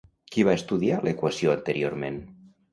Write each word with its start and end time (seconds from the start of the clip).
Qui 0.35 0.45
va 0.47 0.55
estudiar 0.61 0.97
l'equació 1.09 1.55
anteriorment? 1.59 2.21